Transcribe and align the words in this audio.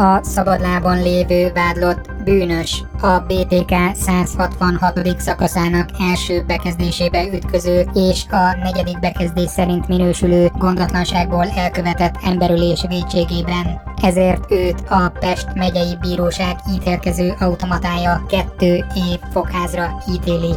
A 0.00 0.20
szabadlábon 0.22 1.02
lévő 1.02 1.52
vádlott 1.52 2.10
bűnös 2.24 2.82
a 3.00 3.18
BTK 3.18 3.74
166. 3.94 5.20
szakaszának 5.20 5.88
első 6.12 6.44
bekezdésébe 6.46 7.26
ütköző 7.32 7.86
és 7.94 8.24
a 8.30 8.56
negyedik 8.62 9.00
bekezdés 9.00 9.50
szerint 9.50 9.88
minősülő 9.88 10.50
gondatlanságból 10.58 11.48
elkövetett 11.48 12.14
emberülés 12.24 12.84
vétségében. 12.88 13.80
Ezért 14.02 14.50
őt 14.50 14.80
a 14.88 15.12
Pest 15.18 15.54
megyei 15.54 15.96
bíróság 16.00 16.56
ítélkező 16.74 17.34
automatája 17.38 18.24
kettő 18.28 18.74
év 18.94 19.18
fogházra 19.32 20.02
ítéli. 20.12 20.54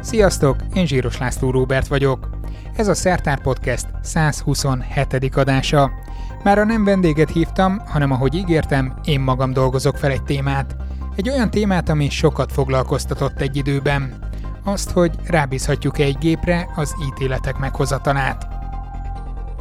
Sziasztok, 0.00 0.56
én 0.74 0.86
Zsíros 0.86 1.18
László 1.18 1.50
Róbert 1.50 1.86
vagyok. 1.86 2.39
Ez 2.80 2.88
a 2.88 2.94
Szertár 2.94 3.40
Podcast 3.40 3.86
127. 4.02 5.36
adása. 5.36 5.90
Már 6.42 6.58
a 6.58 6.64
nem 6.64 6.84
vendéget 6.84 7.30
hívtam, 7.30 7.78
hanem 7.86 8.12
ahogy 8.12 8.34
ígértem, 8.34 8.94
én 9.04 9.20
magam 9.20 9.52
dolgozok 9.52 9.96
fel 9.96 10.10
egy 10.10 10.22
témát. 10.22 10.76
Egy 11.16 11.28
olyan 11.28 11.50
témát, 11.50 11.88
ami 11.88 12.10
sokat 12.10 12.52
foglalkoztatott 12.52 13.40
egy 13.40 13.56
időben. 13.56 14.14
Azt, 14.64 14.90
hogy 14.90 15.10
rábízhatjuk-e 15.26 16.02
egy 16.02 16.18
gépre 16.18 16.68
az 16.76 16.94
ítéletek 17.08 17.58
meghozatalát. 17.58 18.49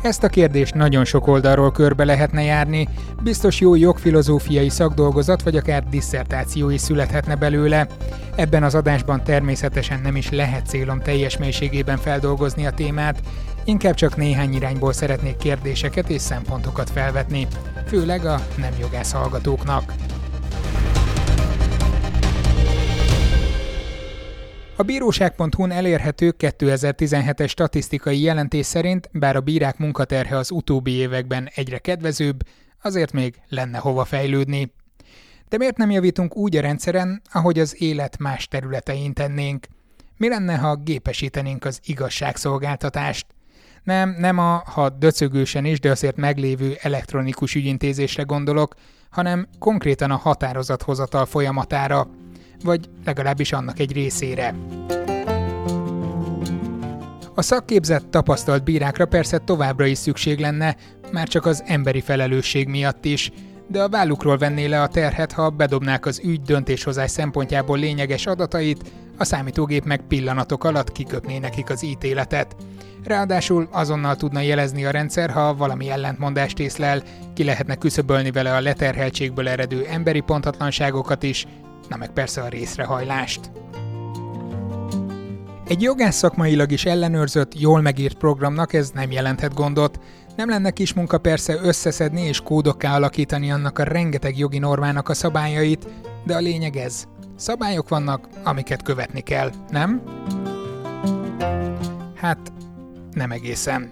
Ezt 0.02 0.24
a 0.24 0.30
kérdést 0.30 0.74
nagyon 0.74 1.06
sok 1.06 1.28
oldalról 1.28 1.72
körbe 1.72 2.06
lehetne 2.06 2.44
járni, 2.44 2.88
biztos 3.24 3.60
jó 3.60 3.76
jogfilozófiai 3.76 4.70
szakdolgozat 4.70 5.42
vagy 5.42 5.56
akár 5.56 5.84
disszertáció 5.90 6.70
is 6.70 6.82
születhetne 6.82 7.36
belőle. 7.36 7.88
Ebben 8.36 8.64
az 8.64 8.76
adásban 8.76 9.24
természetesen 9.24 10.00
nem 10.02 10.16
is 10.16 10.30
lehet 10.30 10.68
célom 10.68 11.00
teljes 11.00 11.38
mélységében 11.38 11.98
feldolgozni 11.98 12.66
a 12.66 12.72
témát, 12.72 13.22
inkább 13.64 13.94
csak 13.94 14.18
néhány 14.18 14.54
irányból 14.54 14.94
szeretnék 14.94 15.38
kérdéseket 15.38 16.10
és 16.10 16.22
szempontokat 16.22 16.90
felvetni, 16.90 17.48
főleg 17.88 18.26
a 18.26 18.42
nem 18.58 18.74
jogász 18.80 19.12
hallgatóknak. 19.12 19.94
A 24.80 24.84
bíróság.hu-n 24.84 25.72
elérhető 25.72 26.36
2017-es 26.40 27.50
statisztikai 27.50 28.22
jelentés 28.22 28.66
szerint, 28.66 29.10
bár 29.12 29.36
a 29.36 29.42
bírák 29.42 29.78
munkaterhe 29.78 30.38
az 30.38 30.52
utóbbi 30.52 30.92
években 30.92 31.50
egyre 31.56 31.78
kedvezőbb, 31.78 32.40
azért 32.82 33.12
még 33.12 33.36
lenne 33.50 33.78
hova 33.78 34.06
fejlődni. 34.06 34.74
De 35.50 35.58
miért 35.58 35.78
nem 35.78 35.92
javítunk 35.92 36.36
úgy 36.36 36.56
a 36.56 36.62
rendszeren, 36.62 37.22
ahogy 37.32 37.60
az 37.60 37.82
élet 37.82 38.18
más 38.18 38.48
területein 38.48 39.14
tennénk? 39.14 39.68
Mi 40.18 40.30
lenne, 40.30 40.56
ha 40.58 40.76
gépesítenénk 40.76 41.66
az 41.66 41.80
igazságszolgáltatást? 41.86 43.26
Nem, 43.84 44.16
nem 44.18 44.38
a, 44.38 44.64
ha 44.66 44.90
döcögősen 44.90 45.66
is, 45.66 45.80
de 45.80 45.92
azért 45.92 46.16
meglévő 46.16 46.78
elektronikus 46.82 47.56
ügyintézésre 47.56 48.24
gondolok, 48.24 48.76
hanem 49.10 49.48
konkrétan 49.58 50.12
a 50.12 50.18
határozathozatal 50.18 51.26
folyamatára– 51.26 52.08
vagy 52.64 52.90
legalábbis 53.06 53.52
annak 53.52 53.80
egy 53.80 53.92
részére. 53.92 54.56
A 57.36 57.42
szakképzett, 57.42 58.12
tapasztalt 58.12 58.64
bírákra 58.64 59.06
persze 59.06 59.38
továbbra 59.38 59.86
is 59.86 59.98
szükség 59.98 60.40
lenne, 60.40 60.76
már 61.12 61.28
csak 61.28 61.46
az 61.46 61.64
emberi 61.66 62.02
felelősség 62.02 62.68
miatt 62.68 63.06
is, 63.06 63.32
de 63.68 63.82
a 63.82 63.90
vállukról 63.90 64.38
venné 64.38 64.66
le 64.66 64.82
a 64.82 64.88
terhet, 64.88 65.32
ha 65.32 65.50
bedobnák 65.50 66.06
az 66.06 66.22
ügy 66.24 66.42
döntéshozás 66.42 67.12
szempontjából 67.12 67.78
lényeges 67.78 68.26
adatait, 68.26 68.92
a 69.18 69.24
számítógép 69.24 69.86
meg 69.86 70.02
pillanatok 70.08 70.64
alatt 70.64 70.92
kiköpné 70.92 71.38
nekik 71.38 71.70
az 71.70 71.84
ítéletet. 71.84 72.56
Ráadásul 73.04 73.68
azonnal 73.72 74.16
tudna 74.16 74.40
jelezni 74.40 74.86
a 74.86 74.92
rendszer, 74.92 75.30
ha 75.30 75.56
valami 75.56 75.90
ellentmondást 75.90 76.60
észlel, 76.60 77.04
ki 77.34 77.44
lehetne 77.44 77.76
küszöbölni 77.76 78.32
vele 78.32 78.56
a 78.56 78.62
leterheltségből 78.62 79.48
eredő 79.48 79.86
emberi 79.86 80.20
pontatlanságokat 80.20 81.24
is, 81.24 81.46
na 81.88 81.96
meg 81.98 82.10
persze 82.10 82.42
a 82.42 82.48
részrehajlást. 82.48 83.52
Egy 85.68 85.82
jogász 85.82 86.16
szakmailag 86.16 86.72
is 86.72 86.86
ellenőrzött, 86.86 87.60
jól 87.60 87.82
megírt 87.82 88.18
programnak 88.18 88.74
ez 88.74 88.90
nem 88.90 89.12
jelenthet 89.12 89.54
gondot. 89.54 90.00
Nem 90.36 90.50
lenne 90.50 90.72
kis 90.72 90.94
munka 90.94 91.18
persze 91.18 91.60
összeszedni 91.62 92.22
és 92.22 92.42
kódokká 92.42 92.96
alakítani 92.96 93.52
annak 93.52 93.80
a 93.80 93.84
rengeteg 93.84 94.38
jogi 94.38 94.60
normának 94.60 95.10
a 95.10 95.14
szabályait, 95.14 95.88
de 96.26 96.36
a 96.36 96.40
lényeg 96.40 96.76
ez. 96.76 97.04
Szabályok 97.36 97.90
vannak, 97.90 98.28
amiket 98.44 98.82
követni 98.82 99.22
kell, 99.22 99.52
nem? 99.70 100.02
Hát, 102.16 102.54
nem 103.14 103.32
egészen. 103.32 103.92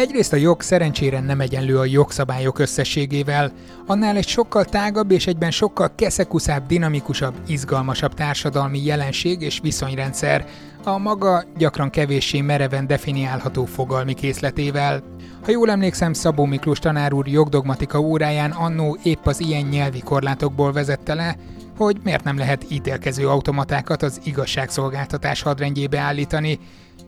Egyrészt 0.00 0.32
a 0.32 0.36
jog 0.36 0.62
szerencsére 0.62 1.20
nem 1.20 1.40
egyenlő 1.40 1.78
a 1.78 1.84
jogszabályok 1.84 2.58
összességével, 2.58 3.52
annál 3.86 4.16
egy 4.16 4.28
sokkal 4.28 4.64
tágabb 4.64 5.10
és 5.10 5.26
egyben 5.26 5.50
sokkal 5.50 5.94
keszekuszább, 5.94 6.66
dinamikusabb, 6.66 7.34
izgalmasabb 7.46 8.14
társadalmi 8.14 8.84
jelenség 8.84 9.40
és 9.40 9.58
viszonyrendszer, 9.62 10.46
a 10.84 10.98
maga 10.98 11.44
gyakran 11.56 11.90
kevéssé 11.90 12.40
mereven 12.40 12.86
definiálható 12.86 13.64
fogalmi 13.64 14.14
készletével. 14.14 15.02
Ha 15.44 15.50
jól 15.50 15.70
emlékszem, 15.70 16.12
Szabó 16.12 16.44
Miklós 16.44 16.78
tanár 16.78 17.12
úr 17.12 17.28
jogdogmatika 17.28 17.98
óráján 18.00 18.50
annó 18.50 18.98
épp 19.02 19.26
az 19.26 19.40
ilyen 19.40 19.66
nyelvi 19.66 20.00
korlátokból 20.00 20.72
vezette 20.72 21.14
le, 21.14 21.36
hogy 21.76 21.96
miért 22.04 22.24
nem 22.24 22.38
lehet 22.38 22.66
ítélkező 22.68 23.28
automatákat 23.28 24.02
az 24.02 24.20
igazságszolgáltatás 24.24 25.42
hadrendjébe 25.42 25.98
állítani, 25.98 26.58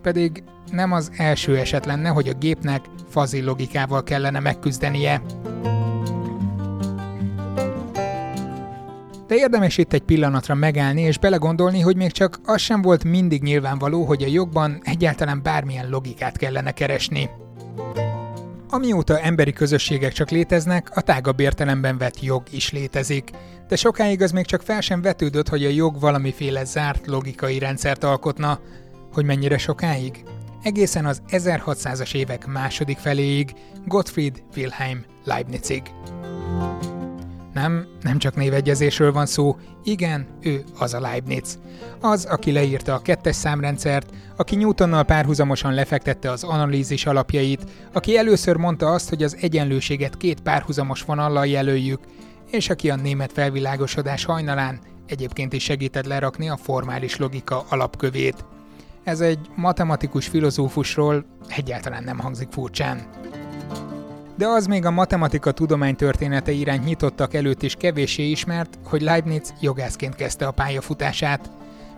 pedig 0.02 0.42
nem 0.70 0.92
az 0.92 1.10
első 1.16 1.58
eset 1.58 1.86
lenne, 1.86 2.08
hogy 2.08 2.28
a 2.28 2.34
gépnek 2.34 2.84
fazi 3.08 3.42
logikával 3.42 4.02
kellene 4.02 4.40
megküzdenie. 4.40 5.22
De 9.26 9.38
érdemes 9.38 9.78
itt 9.78 9.92
egy 9.92 10.02
pillanatra 10.02 10.54
megállni 10.54 11.00
és 11.00 11.18
belegondolni, 11.18 11.80
hogy 11.80 11.96
még 11.96 12.10
csak 12.10 12.40
az 12.44 12.60
sem 12.60 12.82
volt 12.82 13.04
mindig 13.04 13.42
nyilvánvaló, 13.42 14.04
hogy 14.04 14.22
a 14.22 14.26
jogban 14.26 14.80
egyáltalán 14.82 15.42
bármilyen 15.42 15.88
logikát 15.88 16.36
kellene 16.36 16.72
keresni. 16.72 17.30
Amióta 18.68 19.18
emberi 19.18 19.52
közösségek 19.52 20.12
csak 20.12 20.30
léteznek, 20.30 20.90
a 20.96 21.00
tágabb 21.00 21.40
értelemben 21.40 21.98
vett 21.98 22.22
jog 22.22 22.42
is 22.50 22.72
létezik, 22.72 23.30
de 23.68 23.76
sokáig 23.76 24.22
az 24.22 24.30
még 24.30 24.44
csak 24.44 24.62
fel 24.62 24.80
sem 24.80 25.02
vetődött, 25.02 25.48
hogy 25.48 25.64
a 25.64 25.68
jog 25.68 26.00
valamiféle 26.00 26.64
zárt 26.64 27.06
logikai 27.06 27.58
rendszert 27.58 28.04
alkotna, 28.04 28.60
hogy 29.12 29.24
mennyire 29.24 29.58
sokáig? 29.58 30.24
Egészen 30.62 31.06
az 31.06 31.22
1600-as 31.28 32.14
évek 32.14 32.46
második 32.46 32.98
feléig 32.98 33.54
Gottfried 33.86 34.42
Wilhelm 34.56 35.04
Leibnizig. 35.24 35.82
Nem, 37.54 37.86
nem 38.02 38.18
csak 38.18 38.36
névegyezésről 38.36 39.12
van 39.12 39.26
szó, 39.26 39.56
igen, 39.84 40.26
ő 40.40 40.64
az 40.78 40.94
a 40.94 41.00
Leibniz. 41.00 41.58
Az, 42.00 42.24
aki 42.24 42.52
leírta 42.52 42.94
a 42.94 43.02
kettes 43.02 43.36
számrendszert, 43.36 44.10
aki 44.36 44.56
Newtonnal 44.56 45.04
párhuzamosan 45.04 45.74
lefektette 45.74 46.30
az 46.30 46.44
analízis 46.44 47.06
alapjait, 47.06 47.64
aki 47.92 48.16
először 48.16 48.56
mondta 48.56 48.86
azt, 48.92 49.08
hogy 49.08 49.22
az 49.22 49.36
egyenlőséget 49.40 50.16
két 50.16 50.40
párhuzamos 50.40 51.02
vonallal 51.02 51.46
jelöljük, 51.46 52.00
és 52.50 52.70
aki 52.70 52.90
a 52.90 52.96
német 52.96 53.32
felvilágosodás 53.32 54.24
hajnalán 54.24 54.80
egyébként 55.06 55.52
is 55.52 55.62
segített 55.62 56.06
lerakni 56.06 56.48
a 56.48 56.56
formális 56.56 57.16
logika 57.16 57.64
alapkövét. 57.68 58.44
Ez 59.04 59.20
egy 59.20 59.38
matematikus 59.56 60.26
filozófusról 60.26 61.24
egyáltalán 61.48 62.04
nem 62.04 62.18
hangzik 62.18 62.48
furcsán. 62.50 63.00
De 64.36 64.46
az 64.46 64.66
még 64.66 64.84
a 64.84 64.90
matematika 64.90 65.52
tudomány 65.52 65.96
története 65.96 66.52
iránt 66.52 66.84
nyitottak 66.84 67.34
előtt 67.34 67.62
is 67.62 67.74
kevéssé 67.74 68.30
ismert, 68.30 68.78
hogy 68.84 69.02
Leibniz 69.02 69.54
jogászként 69.60 70.14
kezdte 70.14 70.46
a 70.46 70.50
pályafutását. 70.50 71.50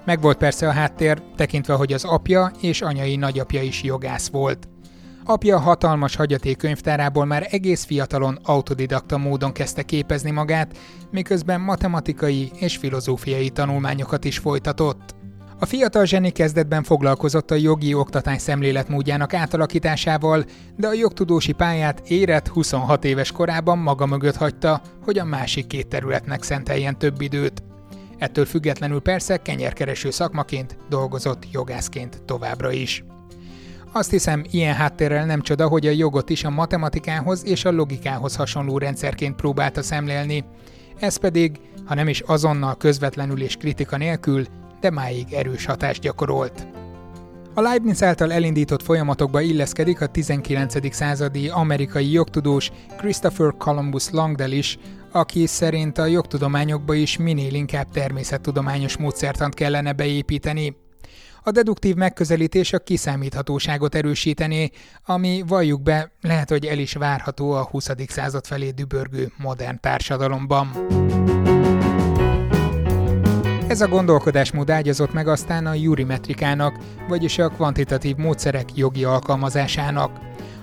Megvolt 0.05 0.37
persze 0.37 0.69
a 0.69 0.73
háttér, 0.73 1.23
tekintve, 1.37 1.75
hogy 1.75 1.93
az 1.93 2.05
apja 2.05 2.53
és 2.61 2.83
anyai 2.83 3.17
nagyapja 3.17 3.63
is 3.63 3.83
jogász 3.83 4.29
volt. 4.29 4.69
Apja 5.25 5.59
hatalmas 5.59 6.17
hagyaték 6.17 6.57
könyvtárából 6.57 7.25
már 7.25 7.47
egész 7.51 7.85
fiatalon 7.85 8.39
autodidakta 8.43 9.19
módon 9.19 9.53
kezdte 9.53 9.83
képezni 9.83 10.31
magát, 10.31 10.77
miközben 11.11 11.61
matematikai 11.61 12.51
és 12.55 12.77
filozófiai 12.77 13.51
tanulmányokat 13.51 14.25
is 14.25 14.39
folytatott. 14.39 15.15
A 15.65 15.67
fiatal 15.67 16.05
zseni 16.05 16.31
kezdetben 16.31 16.83
foglalkozott 16.83 17.51
a 17.51 17.55
jogi 17.55 17.95
oktatás 17.95 18.41
szemléletmódjának 18.41 19.35
átalakításával, 19.35 20.45
de 20.77 20.87
a 20.87 20.93
jogtudósi 20.93 21.53
pályát 21.53 22.03
érett 22.09 22.49
26 22.49 23.05
éves 23.05 23.33
korában 23.33 23.79
maga 23.79 24.07
mögött 24.07 24.37
hagyta, 24.37 24.81
hogy 25.05 25.19
a 25.19 25.25
másik 25.25 25.67
két 25.67 25.87
területnek 25.87 26.43
szenteljen 26.43 26.99
több 26.99 27.21
időt. 27.21 27.63
Ettől 28.19 28.45
függetlenül 28.45 29.01
persze 29.01 29.37
kenyerkereső 29.37 30.11
szakmaként 30.11 30.77
dolgozott 30.89 31.47
jogászként 31.53 32.23
továbbra 32.25 32.73
is. 32.73 33.05
Azt 33.93 34.11
hiszem, 34.11 34.45
ilyen 34.51 34.75
háttérrel 34.75 35.27
nem 35.27 35.41
csoda, 35.41 35.69
hogy 35.69 35.87
a 35.87 35.91
jogot 35.91 36.31
is 36.31 36.45
a 36.45 36.51
matematikához 36.51 37.45
és 37.47 37.65
a 37.65 37.71
logikához 37.71 38.37
hasonló 38.37 38.79
rendszerként 38.79 39.37
próbálta 39.37 39.83
szemlélni. 39.83 40.45
Ez 40.99 41.17
pedig, 41.17 41.61
ha 41.85 41.95
nem 41.95 42.09
is 42.09 42.21
azonnal 42.21 42.77
közvetlenül 42.77 43.43
és 43.43 43.57
kritika 43.57 43.97
nélkül, 43.97 44.47
de 44.85 44.91
máig 44.91 45.33
erős 45.33 45.65
hatást 45.65 46.01
gyakorolt. 46.01 46.67
A 47.55 47.61
Leibniz 47.61 48.03
által 48.03 48.33
elindított 48.33 48.83
folyamatokba 48.83 49.41
illeszkedik 49.41 50.01
a 50.01 50.07
19. 50.07 50.95
századi 50.95 51.49
amerikai 51.49 52.13
jogtudós 52.13 52.71
Christopher 52.97 53.55
Columbus 53.59 54.11
Langdell 54.11 54.51
is, 54.51 54.79
aki 55.13 55.47
szerint 55.47 55.99
a 55.99 56.07
jogtudományokba 56.07 56.95
is 56.95 57.17
minél 57.17 57.55
inkább 57.55 57.91
természettudományos 57.91 58.97
módszertant 58.97 59.55
kellene 59.55 59.93
beépíteni. 59.93 60.77
A 61.43 61.51
deduktív 61.51 61.95
megközelítés 61.95 62.73
a 62.73 62.79
kiszámíthatóságot 62.79 63.95
erősíteni, 63.95 64.71
ami 65.05 65.43
valljuk 65.47 65.83
be, 65.83 66.13
lehet, 66.21 66.49
hogy 66.49 66.67
el 66.67 66.79
is 66.79 66.93
várható 66.93 67.53
a 67.53 67.65
20. 67.65 67.91
század 68.09 68.47
felé 68.47 68.71
dübörgő 68.71 69.33
modern 69.37 69.81
társadalomban. 69.81 70.71
Ez 73.69 73.81
a 73.81 73.89
gondolkodásmód 73.89 74.71
ágyazott 74.71 75.13
meg 75.13 75.29
aztán 75.29 75.67
a 75.67 75.75
jurimetrikának, 75.75 76.79
vagyis 77.09 77.39
a 77.39 77.49
kvantitatív 77.49 78.17
módszerek 78.17 78.77
jogi 78.77 79.05
alkalmazásának. 79.05 80.19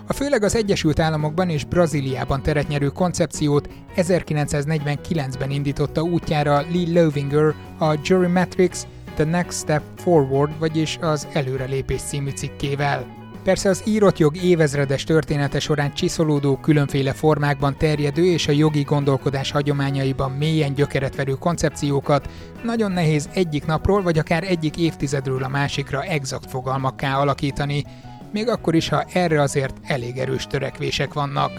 A 0.07 0.13
főleg 0.13 0.43
az 0.43 0.55
Egyesült 0.55 0.99
Államokban 0.99 1.49
és 1.49 1.65
Brazíliában 1.65 2.41
teret 2.41 2.67
nyerő 2.67 2.87
koncepciót 2.87 3.69
1949-ben 3.95 5.49
indította 5.49 6.01
útjára 6.01 6.65
Lee 6.71 7.01
Lovinger 7.01 7.53
a 7.79 7.93
Jurimetrics 8.03 8.77
The 9.15 9.25
Next 9.25 9.57
Step 9.57 9.83
Forward, 9.97 10.59
vagyis 10.59 10.97
az 11.01 11.27
Előrelépés 11.33 12.01
című 12.01 12.29
cikkével. 12.29 13.20
Persze 13.43 13.69
az 13.69 13.83
írott 13.85 14.17
jog 14.17 14.43
évezredes 14.43 15.03
története 15.03 15.59
során 15.59 15.93
csiszolódó, 15.93 16.57
különféle 16.57 17.13
formákban 17.13 17.77
terjedő 17.77 18.25
és 18.25 18.47
a 18.47 18.51
jogi 18.51 18.81
gondolkodás 18.81 19.51
hagyományaiban 19.51 20.31
mélyen 20.31 20.73
gyökeret 20.73 21.15
verő 21.15 21.33
koncepciókat 21.33 22.29
nagyon 22.63 22.91
nehéz 22.91 23.29
egyik 23.33 23.65
napról 23.65 24.01
vagy 24.01 24.17
akár 24.17 24.43
egyik 24.43 24.77
évtizedről 24.77 25.43
a 25.43 25.47
másikra 25.47 26.03
exakt 26.03 26.49
fogalmakká 26.49 27.19
alakítani, 27.19 27.85
még 28.31 28.47
akkor 28.47 28.75
is, 28.75 28.89
ha 28.89 29.03
erre 29.13 29.41
azért 29.41 29.77
elég 29.83 30.17
erős 30.17 30.47
törekvések 30.47 31.13
vannak. 31.13 31.51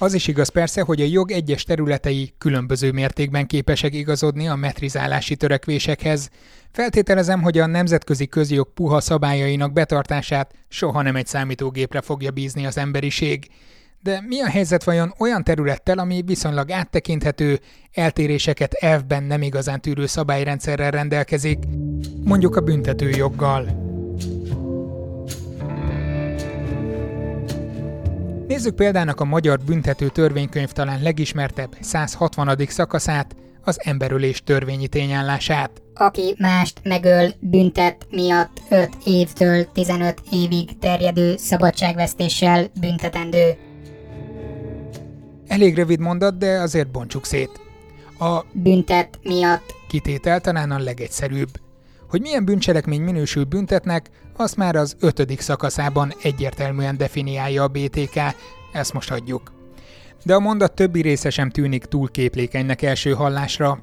Az 0.00 0.14
is 0.14 0.26
igaz 0.26 0.48
persze, 0.48 0.82
hogy 0.82 1.00
a 1.00 1.04
jog 1.04 1.30
egyes 1.30 1.64
területei 1.64 2.32
különböző 2.38 2.92
mértékben 2.92 3.46
képesek 3.46 3.94
igazodni 3.94 4.48
a 4.48 4.54
metrizálási 4.54 5.36
törekvésekhez. 5.36 6.30
Feltételezem, 6.70 7.42
hogy 7.42 7.58
a 7.58 7.66
nemzetközi 7.66 8.26
közjog 8.26 8.72
puha 8.72 9.00
szabályainak 9.00 9.72
betartását 9.72 10.54
soha 10.68 11.02
nem 11.02 11.16
egy 11.16 11.26
számítógépre 11.26 12.00
fogja 12.00 12.30
bízni 12.30 12.66
az 12.66 12.78
emberiség. 12.78 13.46
De 14.02 14.24
mi 14.26 14.40
a 14.40 14.48
helyzet 14.48 14.84
vajon 14.84 15.14
olyan 15.18 15.44
területtel, 15.44 15.98
ami 15.98 16.22
viszonylag 16.26 16.70
áttekinthető, 16.70 17.60
eltéréseket 17.92 18.72
elvben 18.72 19.22
nem 19.22 19.42
igazán 19.42 19.80
tűrő 19.80 20.06
szabályrendszerrel 20.06 20.90
rendelkezik, 20.90 21.58
mondjuk 22.24 22.56
a 22.56 22.60
büntetőjoggal? 22.60 23.77
Nézzük 28.58 28.74
példának 28.74 29.20
a 29.20 29.24
magyar 29.24 29.58
büntető 29.66 30.08
törvénykönyv 30.08 30.70
talán 30.70 31.02
legismertebb 31.02 31.76
160. 31.80 32.56
szakaszát, 32.68 33.36
az 33.62 33.80
emberölés 33.84 34.42
törvényi 34.42 34.88
tényállását. 34.88 35.82
Aki 35.94 36.34
mást 36.38 36.80
megöl 36.82 37.32
büntet 37.40 38.06
miatt 38.10 38.60
5 38.70 38.90
évtől 39.04 39.72
15 39.72 40.22
évig 40.32 40.78
terjedő 40.78 41.36
szabadságvesztéssel 41.36 42.66
büntetendő. 42.80 43.56
Elég 45.46 45.76
rövid 45.76 46.00
mondat, 46.00 46.38
de 46.38 46.60
azért 46.60 46.90
bontsuk 46.90 47.24
szét. 47.24 47.60
A 48.18 48.44
büntet 48.52 49.18
miatt 49.22 49.74
kitétel 49.88 50.40
talán 50.40 50.70
a 50.70 50.78
legegyszerűbb. 50.78 51.50
Hogy 52.08 52.20
milyen 52.20 52.44
bűncselekmény 52.44 53.02
minősül 53.02 53.44
büntetnek, 53.44 54.10
azt 54.36 54.56
már 54.56 54.76
az 54.76 54.96
ötödik 55.00 55.40
szakaszában 55.40 56.12
egyértelműen 56.22 56.96
definiálja 56.96 57.62
a 57.62 57.68
BTK, 57.68 58.16
ezt 58.72 58.92
most 58.92 59.08
hagyjuk. 59.08 59.52
De 60.24 60.34
a 60.34 60.40
mondat 60.40 60.74
többi 60.74 61.00
része 61.00 61.30
sem 61.30 61.50
tűnik 61.50 61.84
túl 61.84 62.10
képlékenynek 62.10 62.82
első 62.82 63.12
hallásra. 63.12 63.82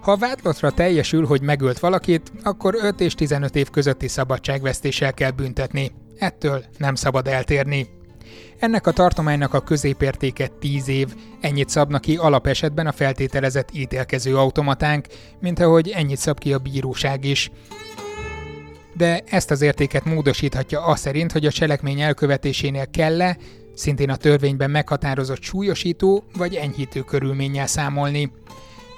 Ha 0.00 0.12
a 0.12 0.16
vádlatra 0.16 0.70
teljesül, 0.70 1.26
hogy 1.26 1.42
megölt 1.42 1.78
valakit, 1.78 2.32
akkor 2.42 2.74
5 2.82 3.00
és 3.00 3.14
15 3.14 3.56
év 3.56 3.70
közötti 3.70 4.08
szabadságvesztéssel 4.08 5.14
kell 5.14 5.30
büntetni. 5.30 5.92
Ettől 6.18 6.64
nem 6.78 6.94
szabad 6.94 7.26
eltérni. 7.26 7.88
Ennek 8.60 8.86
a 8.86 8.92
tartománynak 8.92 9.54
a 9.54 9.60
középértéke 9.60 10.46
10 10.46 10.88
év, 10.88 11.14
ennyit 11.40 11.68
szabna 11.68 11.98
ki 11.98 12.16
alapesetben 12.16 12.86
a 12.86 12.92
feltételezett 12.92 13.68
ítélkező 13.72 14.36
automatánk, 14.36 15.06
mint 15.40 15.60
ahogy 15.60 15.88
ennyit 15.88 16.18
szab 16.18 16.38
ki 16.38 16.52
a 16.52 16.58
bíróság 16.58 17.24
is. 17.24 17.50
De 18.92 19.22
ezt 19.26 19.50
az 19.50 19.62
értéket 19.62 20.04
módosíthatja 20.04 20.84
az 20.84 21.00
szerint, 21.00 21.32
hogy 21.32 21.46
a 21.46 21.50
cselekmény 21.50 22.00
elkövetésénél 22.00 22.86
kell-e, 22.90 23.36
szintén 23.74 24.10
a 24.10 24.16
törvényben 24.16 24.70
meghatározott 24.70 25.42
súlyosító 25.42 26.24
vagy 26.36 26.54
enyhítő 26.54 27.00
körülménnyel 27.00 27.66
számolni. 27.66 28.32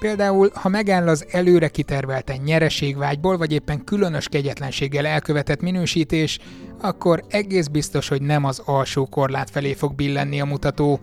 Például, 0.03 0.49
ha 0.53 0.69
megáll 0.69 1.07
az 1.07 1.25
előre 1.31 1.67
kitervelten 1.67 2.37
nyereségvágyból, 2.37 3.37
vagy 3.37 3.51
éppen 3.51 3.83
különös 3.83 4.27
kegyetlenséggel 4.27 5.05
elkövetett 5.05 5.61
minősítés, 5.61 6.39
akkor 6.81 7.23
egész 7.29 7.67
biztos, 7.67 8.07
hogy 8.07 8.21
nem 8.21 8.43
az 8.43 8.61
alsó 8.65 9.05
korlát 9.05 9.49
felé 9.49 9.73
fog 9.73 9.95
billenni 9.95 10.41
a 10.41 10.45
mutató. 10.45 10.99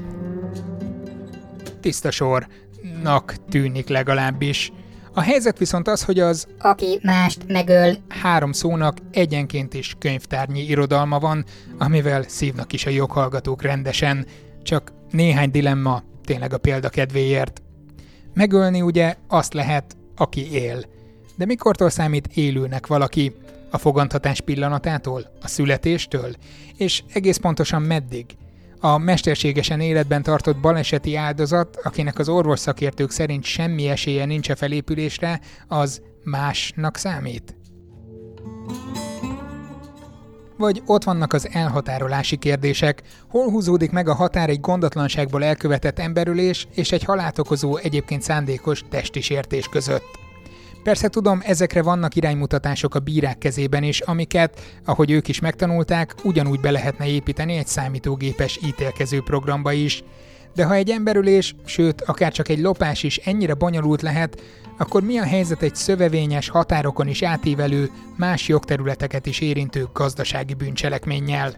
Tiszta 1.81 2.11
sornak 2.11 3.35
tűnik 3.49 3.89
legalábbis. 3.89 4.73
A 5.15 5.21
helyzet 5.21 5.59
viszont 5.59 5.89
az, 5.89 6.03
hogy 6.05 6.19
az 6.19 6.47
aki 6.59 6.99
mást 7.03 7.45
megöl 7.47 7.97
három 8.09 8.53
szónak 8.53 8.97
egyenként 9.11 9.75
is 9.75 9.97
könyvtárnyi 9.99 10.61
irodalma 10.61 11.19
van, 11.19 11.45
amivel 11.79 12.23
szívnak 12.23 12.73
is 12.73 12.87
a 12.87 12.91
joghallgatók 12.91 13.63
rendesen, 13.63 14.27
csak 14.63 14.93
néhány 15.11 15.51
dilemma 15.51 16.03
tényleg 16.25 16.53
a 16.53 16.59
példa 16.59 16.89
kedvéért. 16.89 17.63
Megölni 18.41 18.81
ugye 18.81 19.15
azt 19.29 19.55
lehet, 19.55 19.97
aki 20.17 20.53
él. 20.53 20.85
De 21.37 21.45
mikortól 21.45 21.91
számít 21.91 22.29
élőnek 22.35 22.87
valaki? 22.87 23.35
A 23.71 23.79
fogantatás 23.79 24.41
pillanatától? 24.41 25.31
A 25.43 25.49
születéstől? 25.49 26.35
És 26.77 27.03
egész 27.13 27.37
pontosan 27.37 27.83
meddig? 27.83 28.27
A 28.79 28.99
mesterségesen 28.99 29.81
életben 29.81 30.23
tartott 30.23 30.61
baleseti 30.61 31.17
áldozat, 31.17 31.77
akinek 31.83 32.19
az 32.19 32.29
orvos 32.29 32.59
szakértők 32.59 33.11
szerint 33.11 33.45
semmi 33.45 33.89
esélye 33.89 34.25
nincs 34.25 34.49
a 34.49 34.57
felépülésre, 34.57 35.41
az 35.69 36.03
másnak 36.25 36.97
számít? 36.97 37.57
Vagy 40.61 40.83
ott 40.87 41.05
vannak 41.05 41.33
az 41.33 41.49
elhatárolási 41.53 42.37
kérdések, 42.37 43.03
hol 43.29 43.51
húzódik 43.51 43.91
meg 43.91 44.09
a 44.09 44.15
határ 44.15 44.49
egy 44.49 44.61
gondatlanságból 44.61 45.45
elkövetett 45.45 45.99
emberülés 45.99 46.69
és 46.75 46.93
egy 46.93 47.05
halált 47.05 47.39
okozó 47.39 47.77
egyébként 47.77 48.23
szándékos 48.23 48.83
testi 48.91 49.21
sértés 49.21 49.69
között. 49.69 50.19
Persze 50.83 51.09
tudom, 51.09 51.41
ezekre 51.45 51.83
vannak 51.83 52.15
iránymutatások 52.15 52.95
a 52.95 52.99
bírák 52.99 53.39
kezében 53.39 53.83
is, 53.83 54.01
amiket, 54.01 54.61
ahogy 54.85 55.11
ők 55.11 55.29
is 55.29 55.41
megtanulták, 55.41 56.15
ugyanúgy 56.25 56.61
be 56.61 56.71
lehetne 56.71 57.07
építeni 57.07 57.57
egy 57.57 57.67
számítógépes 57.67 58.59
ítélkező 58.65 59.23
programba 59.23 59.73
is. 59.73 60.03
De 60.55 60.65
ha 60.65 60.75
egy 60.75 60.91
emberülés, 60.91 61.55
sőt, 61.65 62.01
akár 62.01 62.33
csak 62.33 62.49
egy 62.49 62.61
lopás 62.61 63.03
is 63.03 63.17
ennyire 63.17 63.55
bonyolult 63.55 64.03
lehet, 64.03 64.43
akkor 64.81 65.03
mi 65.03 65.19
a 65.19 65.25
helyzet 65.25 65.63
egy 65.63 65.75
szövevényes, 65.75 66.49
határokon 66.49 67.09
is 67.09 67.23
átívelő, 67.23 67.91
más 68.17 68.49
jogterületeket 68.49 69.27
is 69.27 69.41
érintő 69.41 69.89
gazdasági 69.93 70.55
bűncselekménnyel? 70.55 71.55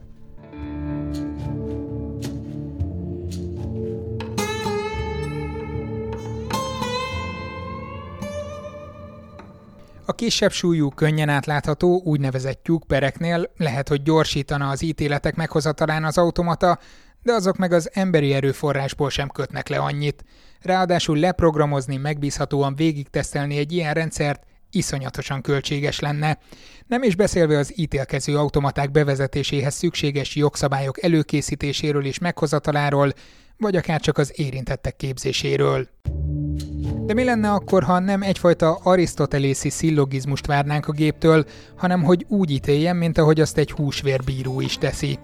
A 10.07 10.12
kisebb 10.14 10.52
súlyú, 10.52 10.88
könnyen 10.88 11.29
átlátható, 11.29 12.02
úgynevezett 12.05 12.62
tyúkpereknél 12.62 13.50
lehet, 13.57 13.88
hogy 13.88 14.02
gyorsítana 14.02 14.69
az 14.69 14.83
ítéletek 14.83 15.35
meghozatalán 15.35 16.05
az 16.05 16.19
automata, 16.19 16.79
de 17.23 17.33
azok 17.33 17.57
meg 17.57 17.73
az 17.73 17.91
emberi 17.93 18.33
erőforrásból 18.33 19.11
sem 19.11 19.29
kötnek 19.29 19.69
le 19.69 19.79
annyit. 19.79 20.25
Ráadásul 20.61 21.19
leprogramozni, 21.19 21.97
megbízhatóan 21.97 22.75
végigtesztelni 22.75 23.57
egy 23.57 23.73
ilyen 23.73 23.95
rendszert 23.95 24.43
iszonyatosan 24.71 25.41
költséges 25.41 26.00
lenne. 26.00 26.38
Nem 26.87 27.02
is 27.02 27.17
beszélve 27.17 27.59
az 27.59 27.73
ítélkező 27.79 28.37
automaták 28.37 28.91
bevezetéséhez 28.91 29.75
szükséges 29.75 30.37
jogszabályok 30.37 31.02
előkészítéséről 31.02 32.07
és 32.07 32.19
meghozataláról, 32.19 33.12
vagy 33.57 33.76
akár 33.76 34.00
csak 34.00 34.19
az 34.19 34.33
érintettek 34.37 34.97
képzéséről. 34.97 35.88
De 37.07 37.14
mi 37.14 37.25
lenne 37.25 37.50
akkor, 37.50 37.83
ha 37.83 37.99
nem 37.99 38.23
egyfajta 38.23 38.79
arisztotelészi 38.83 39.71
szillogizmust 39.71 40.47
várnánk 40.47 40.88
a 40.88 40.93
géptől, 40.93 41.45
hanem 41.76 42.02
hogy 42.02 42.25
úgy 42.29 42.50
ítéljen, 42.50 42.97
mint 42.97 43.19
ahogy 43.19 43.41
azt 43.41 43.59
egy 43.59 43.71
húsvérbíró 43.71 44.61
is 44.61 44.79
teszi? 44.79 45.19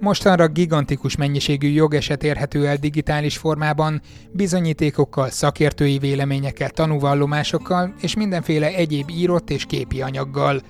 Mostanra 0.00 0.48
gigantikus 0.48 1.16
mennyiségű 1.16 1.68
jogeset 1.68 2.22
érhető 2.22 2.66
el 2.66 2.76
digitális 2.76 3.36
formában, 3.36 4.00
bizonyítékokkal, 4.30 5.30
szakértői 5.30 5.98
véleményekkel, 5.98 6.70
tanúvallomásokkal 6.70 7.94
és 8.00 8.14
mindenféle 8.14 8.66
egyéb 8.66 9.10
írott 9.10 9.50
és 9.50 9.64
képi 9.64 10.02
anyaggal. 10.02 10.62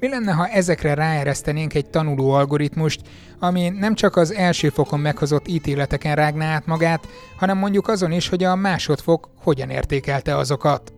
Mi 0.00 0.08
lenne, 0.08 0.32
ha 0.32 0.46
ezekre 0.46 0.94
ráeresztenénk 0.94 1.74
egy 1.74 1.90
tanuló 1.90 2.30
algoritmust, 2.30 3.00
ami 3.38 3.68
nem 3.68 3.94
csak 3.94 4.16
az 4.16 4.32
első 4.32 4.68
fokon 4.68 5.00
meghozott 5.00 5.48
ítéleteken 5.48 6.14
rágná 6.14 6.54
át 6.54 6.66
magát, 6.66 7.08
hanem 7.36 7.58
mondjuk 7.58 7.88
azon 7.88 8.12
is, 8.12 8.28
hogy 8.28 8.44
a 8.44 8.54
másodfok 8.54 9.28
hogyan 9.42 9.70
értékelte 9.70 10.36
azokat? 10.36 10.92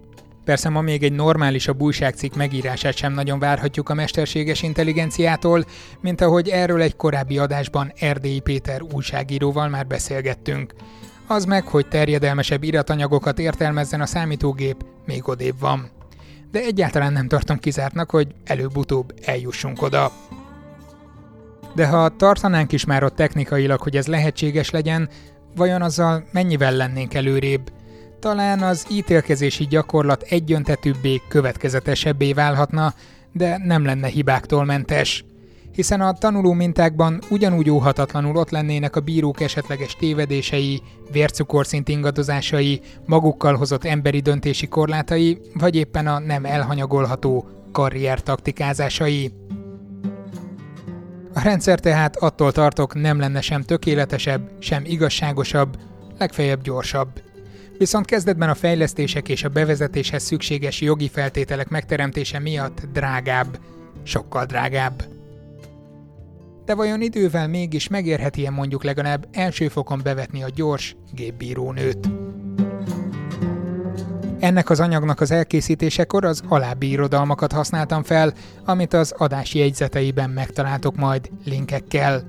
Persze 0.47 0.69
ma 0.69 0.81
még 0.81 1.03
egy 1.03 1.13
normálisabb 1.13 1.81
újságcikk 1.81 2.35
megírását 2.35 2.97
sem 2.97 3.13
nagyon 3.13 3.39
várhatjuk 3.39 3.89
a 3.89 3.95
mesterséges 3.95 4.63
intelligenciától, 4.63 5.65
mint 6.01 6.21
ahogy 6.21 6.49
erről 6.49 6.81
egy 6.81 6.97
korábbi 6.97 7.39
adásban 7.39 7.93
Erdélyi 7.99 8.41
Péter 8.41 8.83
újságíróval 8.83 9.69
már 9.69 9.87
beszélgettünk. 9.87 10.75
Az 11.27 11.45
meg, 11.45 11.67
hogy 11.67 11.89
terjedelmesebb 11.89 12.63
iratanyagokat 12.63 13.39
értelmezzen 13.39 14.01
a 14.01 14.07
számítógép, 14.07 14.85
még 15.07 15.29
odébb 15.29 15.61
van. 15.61 15.91
De 16.51 16.61
egyáltalán 16.61 17.13
nem 17.13 17.29
tartom 17.29 17.59
kizártnak, 17.59 18.11
hogy 18.11 18.35
előbb-utóbb 18.45 19.15
eljussunk 19.25 19.83
oda. 19.83 20.13
De 21.75 21.87
ha 21.87 22.17
tartanánk 22.17 22.73
is 22.73 22.85
már 22.85 23.05
ott 23.05 23.17
technikailag, 23.17 23.81
hogy 23.81 23.97
ez 23.97 24.07
lehetséges 24.07 24.71
legyen, 24.71 25.09
vajon 25.57 25.83
azzal 25.83 26.25
mennyivel 26.33 26.73
lennénk 26.73 27.15
előrébb? 27.15 27.71
Talán 28.27 28.63
az 28.63 28.87
ítélkezési 28.91 29.67
gyakorlat 29.67 30.23
egyöntetűbbé, 30.23 31.23
következetesebbé 31.29 32.33
válhatna, 32.33 32.95
de 33.33 33.59
nem 33.65 33.85
lenne 33.85 34.07
hibáktól 34.07 34.65
mentes. 34.65 35.25
Hiszen 35.73 36.01
a 36.01 36.13
tanuló 36.13 36.53
mintákban 36.53 37.21
ugyanúgy 37.31 37.71
óhatatlanul 37.71 38.37
ott 38.37 38.51
lennének 38.51 38.97
a 38.97 39.01
bírók 39.01 39.41
esetleges 39.41 39.97
tévedései, 39.97 40.83
vércukorszint 41.13 41.89
ingadozásai, 41.89 42.81
magukkal 43.05 43.55
hozott 43.55 43.85
emberi 43.85 44.21
döntési 44.21 44.69
korlátai, 44.69 45.41
vagy 45.55 45.77
éppen 45.77 46.07
a 46.07 46.19
nem 46.19 46.45
elhanyagolható 46.45 47.49
karrier 47.73 48.23
taktikázásai. 48.23 49.33
A 51.35 51.41
rendszer 51.43 51.81
tehát 51.81 52.17
attól 52.17 52.53
tartok 52.53 52.95
nem 52.95 53.19
lenne 53.19 53.41
sem 53.41 53.63
tökéletesebb, 53.63 54.51
sem 54.59 54.83
igazságosabb, 54.85 55.77
legfeljebb 56.19 56.63
gyorsabb 56.63 57.26
viszont 57.79 58.07
kezdetben 58.07 58.49
a 58.49 58.55
fejlesztések 58.55 59.29
és 59.29 59.45
a 59.45 59.49
bevezetéshez 59.49 60.23
szükséges 60.23 60.81
jogi 60.81 61.09
feltételek 61.09 61.69
megteremtése 61.69 62.39
miatt 62.39 62.81
drágább, 62.93 63.59
sokkal 64.03 64.45
drágább. 64.45 65.05
De 66.65 66.75
vajon 66.75 67.01
idővel 67.01 67.49
mégis 67.49 67.89
megérheti-e 67.89 68.51
mondjuk 68.51 68.85
legalább 68.85 69.27
első 69.33 69.69
fokon 69.69 70.01
bevetni 70.03 70.43
a 70.43 70.49
gyors 70.55 70.97
gépbírónőt? 71.13 72.09
Ennek 74.39 74.71
az 74.71 74.81
anyagnak 74.81 75.21
az 75.21 75.31
elkészítésekor 75.31 76.25
az 76.25 76.43
alábbi 76.49 76.91
irodalmakat 76.91 77.53
használtam 77.53 78.03
fel, 78.03 78.33
amit 78.65 78.95
az 78.95 79.15
adás 79.17 79.55
jegyzeteiben 79.55 80.31
megtaláltok 80.31 80.97
majd 80.97 81.31
linkekkel. 81.45 82.23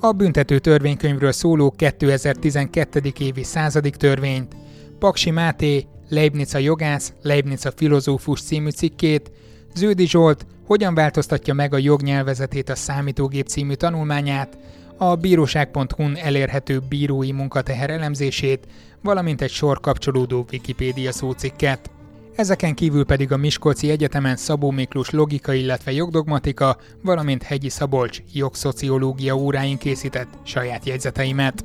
A 0.00 0.12
büntető 0.12 0.58
törvénykönyvről 0.58 1.32
szóló 1.32 1.70
2012. 1.70 3.12
évi 3.18 3.42
századik 3.42 3.96
törvényt, 3.96 4.56
Paksi 4.98 5.30
Máté, 5.30 5.86
Leibniz 6.08 6.54
a 6.54 6.58
jogász, 6.58 7.12
Leibniz 7.22 7.66
a 7.66 7.72
filozófus 7.76 8.42
című 8.42 8.70
cikkét, 8.70 9.30
Ződi 9.74 10.06
Zsolt 10.06 10.46
hogyan 10.66 10.94
változtatja 10.94 11.54
meg 11.54 11.74
a 11.74 11.78
jognyelvezetét 11.78 12.68
a 12.68 12.74
számítógép 12.74 13.46
című 13.46 13.74
tanulmányát, 13.74 14.58
a 14.96 15.14
bíróság.hu-n 15.14 16.16
elérhető 16.16 16.82
bírói 16.88 17.32
munkateher 17.32 17.90
elemzését, 17.90 18.66
valamint 19.02 19.42
egy 19.42 19.50
sor 19.50 19.80
kapcsolódó 19.80 20.46
Wikipédia 20.52 21.12
szócikket. 21.12 21.90
Ezeken 22.34 22.74
kívül 22.74 23.04
pedig 23.04 23.32
a 23.32 23.36
Miskolci 23.36 23.90
Egyetemen 23.90 24.36
Szabó 24.36 24.70
Miklós 24.70 25.10
logika, 25.10 25.52
illetve 25.52 25.92
jogdogmatika, 25.92 26.76
valamint 27.02 27.42
Hegyi 27.42 27.68
Szabolcs 27.68 28.22
jogszociológia 28.32 29.36
óráin 29.36 29.78
készített 29.78 30.28
saját 30.42 30.86
jegyzeteimet. 30.86 31.64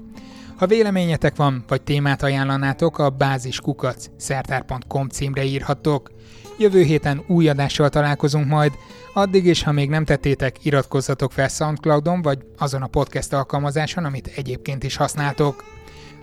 Ha 0.58 0.68
véleményetek 0.68 1.36
van, 1.36 1.64
vagy 1.68 1.82
témát 1.82 2.24
ajánlanátok, 2.24 2.98
a 2.98 3.10
báziskukac 3.10 4.06
szertár.com 4.18 5.08
címre 5.08 5.44
írhattok. 5.44 6.12
Jövő 6.58 6.82
héten 6.82 7.24
új 7.28 7.50
adással 7.50 7.90
találkozunk 7.90 8.48
majd, 8.48 8.72
addig 9.14 9.46
is, 9.46 9.64
ha 9.64 9.72
még 9.72 9.90
nem 9.90 10.06
tettétek, 10.06 10.66
iratkozzatok 10.66 11.32
fel 11.32 11.48
Soundcloudon, 11.48 12.22
vagy 12.22 12.40
azon 12.58 12.82
a 12.82 12.88
podcast 12.88 13.34
alkalmazáson, 13.34 14.06
amit 14.06 14.32
egyébként 14.36 14.84
is 14.84 14.96
használtok. 14.96 15.64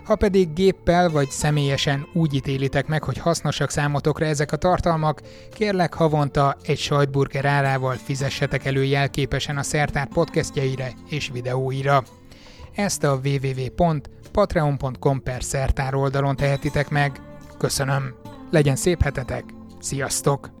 Ha 0.03 0.15
pedig 0.15 0.53
géppel 0.53 1.09
vagy 1.09 1.29
személyesen 1.29 2.07
úgy 2.13 2.33
ítélitek 2.33 2.87
meg, 2.87 3.03
hogy 3.03 3.17
hasznosak 3.17 3.69
számotokra 3.69 4.25
ezek 4.25 4.51
a 4.51 4.57
tartalmak, 4.57 5.21
kérlek 5.53 5.93
havonta 5.93 6.57
egy 6.63 6.79
sajtburger 6.79 7.45
árával 7.45 7.95
fizessetek 7.95 8.65
elő 8.65 8.83
jelképesen 8.83 9.57
a 9.57 9.63
Szertár 9.63 10.07
podcastjeire 10.07 10.93
és 11.09 11.29
videóira. 11.33 12.03
Ezt 12.75 13.03
a 13.03 13.19
www 13.23 13.69
patreon.com 14.31 15.23
per 15.23 15.43
szertár 15.43 15.95
oldalon 15.95 16.35
tehetitek 16.35 16.89
meg. 16.89 17.21
Köszönöm. 17.57 18.15
Legyen 18.49 18.75
szép 18.75 19.01
hetetek. 19.01 19.43
Sziasztok! 19.79 20.60